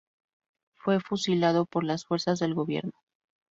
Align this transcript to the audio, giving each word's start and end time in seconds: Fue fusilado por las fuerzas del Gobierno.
Fue 0.73 0.99
fusilado 0.99 1.67
por 1.67 1.83
las 1.83 2.05
fuerzas 2.05 2.39
del 2.39 2.55
Gobierno. 2.55 2.93